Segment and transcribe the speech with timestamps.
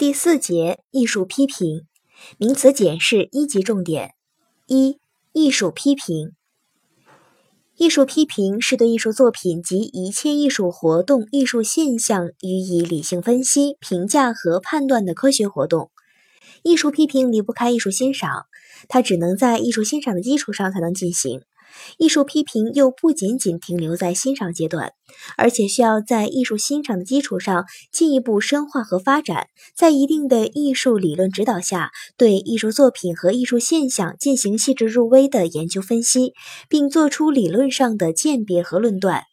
[0.00, 1.84] 第四节艺术批评
[2.38, 4.14] 名词解释一级重点
[4.66, 4.98] 一
[5.34, 6.32] 艺术批评。
[7.76, 15.90] 艺术批评是对艺术作品及一切艺术活动、艺术现象予以理性分析、评价和判断的科学活动。
[16.62, 18.46] 艺术批评离不开艺术欣赏，
[18.88, 21.42] 它只能在艺术欣赏的基础上才能进行。
[21.98, 24.92] 艺术批评又不仅仅停留在欣赏阶段，
[25.36, 36.34] 而且需要在艺术欣赏的基础上进一步深化和发展，在一定的艺术理论指导下，对艺术作品和艺术现象进行细致入微的研究分析，
[36.68, 39.24] 并做出理论上的鉴别和论断。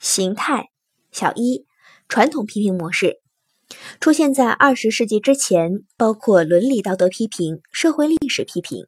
[0.00, 0.66] 形态
[1.10, 1.64] 小一，
[2.08, 3.16] 传统批评模式
[4.00, 8.86] 出现在二十世纪之前，包括伦理道德批评、社会历史批评。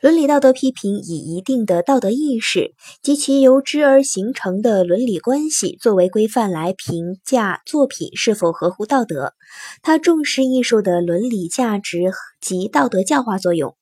[0.00, 2.72] 伦理道德批评以一定的道德意识
[3.02, 9.34] 及其由之而形成的伦理关系作为规范来评价作品是否合乎道德。
[9.82, 13.76] 它重视艺术的伦理价值及道德教化作用。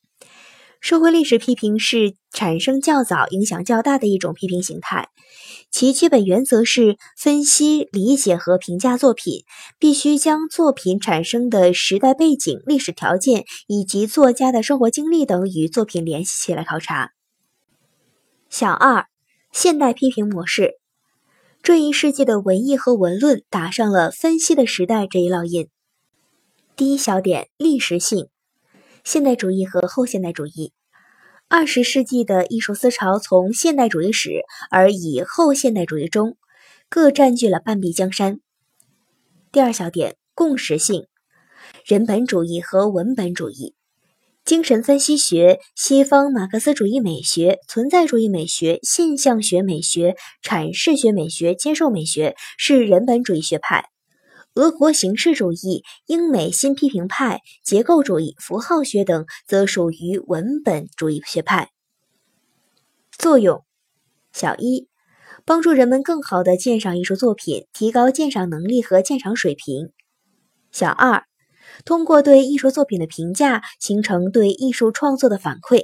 [0.80, 5.08] 社会历史批评是产生较早、影响较大的一种批评形态，
[5.70, 9.44] 其基本原则是分析、理解和评价作品，
[9.78, 17.10] 必须将作品产生的时代背景、历史条件以及作家的生活经历等与作品联系起来考察。
[18.48, 19.06] 小二，
[19.52, 20.74] 现代批评模式，
[21.62, 25.68] 这一世纪的文艺和文论打上了分析的时代这一烙印。
[26.76, 28.28] 第一小点，历史性。
[29.10, 30.74] 现代主义和后现代主义，
[31.48, 36.36] 二十世纪的艺术思潮从现代主义史而以后现代主义中，
[36.90, 38.40] 各占据了半壁江山。
[39.50, 41.06] 第二小点，共识性，
[41.86, 43.74] 人本主义和文本主义，
[44.44, 53.88] 精神分析学、西方马克思主义美学、存在主义美学、现象学美学、阐释学美学、接受美学是人本主义学派。
[54.58, 61.70] 俄国形式主义、英美新批评派、结构主义、符号学等则属于文本主义学派。
[63.16, 63.64] 作用：
[64.32, 64.88] 小一，
[65.44, 69.92] 帮助人们更好地鉴赏艺术作品，提高鉴赏能力和鉴赏水平；
[70.72, 71.22] 小二，
[71.84, 75.82] 通过对艺术作品的评价，形成对艺术创作的反馈；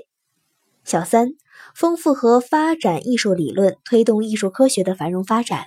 [0.82, 1.28] 小三，
[1.76, 5.66] 丰富和发展艺术理论，推动艺术科学的繁荣发展。